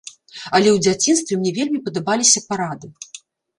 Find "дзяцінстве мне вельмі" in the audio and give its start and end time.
0.85-1.83